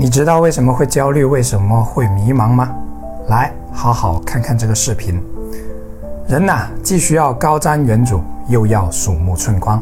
[0.00, 2.70] 你知道为什么会焦虑，为什么会迷茫吗？
[3.28, 5.22] 来，好好看看这个视频。
[6.26, 8.18] 人呐，既需要高瞻远瞩，
[8.48, 9.78] 又要鼠目寸光。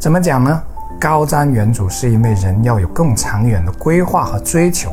[0.00, 0.60] 怎么讲呢？
[1.00, 4.90] 高瞻远瞩是因为人要有更长远的规划和追求；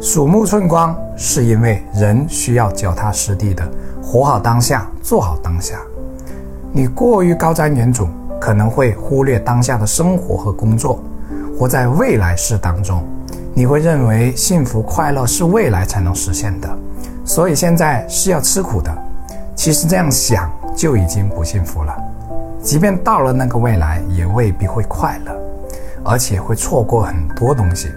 [0.00, 3.62] 鼠目寸光是因为人需要脚踏实地的
[4.02, 5.78] 活好当下，做好当下。
[6.72, 8.08] 你过于高瞻远瞩，
[8.40, 10.98] 可能会忽略当下的生活和工作，
[11.56, 13.00] 活在未来式当中。
[13.56, 16.68] 你会认为幸福快乐是未来才能实现的，
[17.24, 18.92] 所以现在是要吃苦的。
[19.54, 21.96] 其实这样想就已经不幸福了。
[22.60, 25.32] 即便到了那个未来，也未必会快乐，
[26.04, 27.92] 而且会错过很多东西。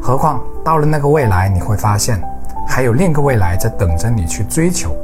[0.00, 2.18] 何况到了那个未来，你会发现
[2.66, 4.96] 还有另一个未来在等着你去追求。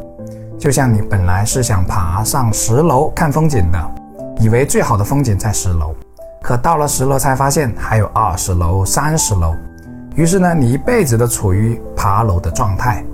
[0.58, 3.78] 就像你本来是想爬上十楼看风景的，
[4.40, 5.94] 以为最好的风景在十楼。
[6.42, 9.52] 可到了十楼才发现还有二十楼、三十楼，
[10.16, 13.04] 于是呢，你一辈子都处于爬楼的状态。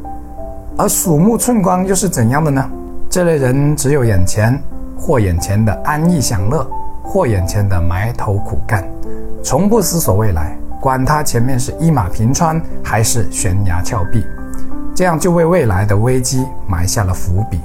[0.79, 2.65] 而鼠目寸光又是怎样的呢？
[3.11, 4.59] 这类人只有眼前
[4.97, 6.65] 或眼前的安逸享乐，
[7.03, 8.89] 或眼前的埋头苦干，
[9.43, 14.25] 从不思索未来，管他前面是一马平川还是悬崖峭壁，
[14.95, 17.61] 这样就为未来的危机埋下了伏笔。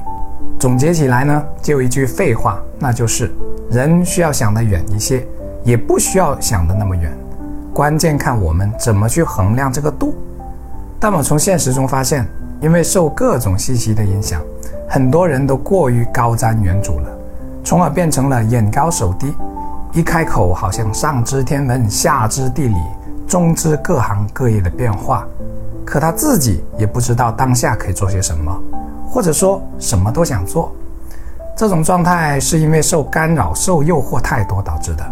[0.60, 3.32] 总结起来呢，就一句废话，那就是
[3.70, 5.24] 人需要想得远一些。
[5.64, 7.12] 也不需要想的那么远，
[7.78, 10.16] 关键看我们怎么去衡量这个度。
[11.00, 12.28] 但我从现实中发现，
[12.60, 14.42] 因为受各种信息的影响，
[14.90, 17.08] 很多人都过于高瞻远瞩了，
[17.64, 19.32] 从而变成了眼高手低。
[19.94, 22.76] 一开口好像上知天文，下知地理，
[23.28, 25.28] 中知各行各业的变化，
[25.86, 28.60] 可他自己也不知道当下可以做些什么，
[29.08, 30.72] 或者说什么都想做。
[31.56, 35.06] 这种状态是因为受干扰、受诱惑太多导致的。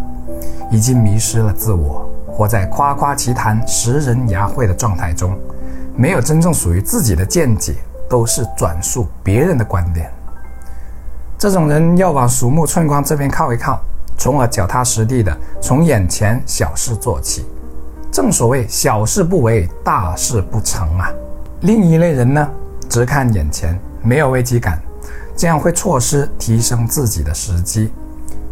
[0.71, 2.04] 已经迷失了自我，
[2.35, 5.39] 活在夸夸其谈、拾人牙慧的状态中，
[5.95, 7.75] 没有真正属于自己的见解，
[8.09, 10.11] 都是转述别人的观点。
[11.37, 13.79] 这种人要往鼠目寸光这边靠一靠，
[14.17, 17.45] 从而脚踏实地的从眼前小事做起。
[18.11, 21.09] 正所谓小事不为，大事不成啊。
[21.61, 22.49] 另一类人呢，
[22.89, 24.77] 只看眼前，没有危机感，
[25.37, 27.93] 这样会错失提升自己的时机。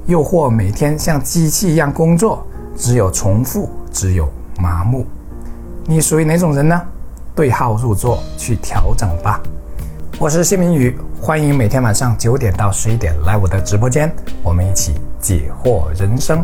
[0.06, 4.28] 又或每天像机器一样工作，只有重复，只有
[4.60, 5.06] 麻木。
[5.86, 6.82] 你属于哪种人呢？
[7.36, 9.42] 对号入座，去调整吧。
[10.20, 14.14] 我是谢明宇，欢迎每天晚上九点到十一点来我的直播间，
[14.44, 16.44] 我们一起解惑人生。